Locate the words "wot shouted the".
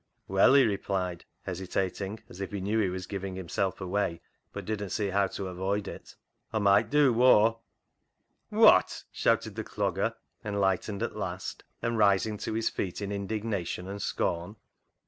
8.49-9.63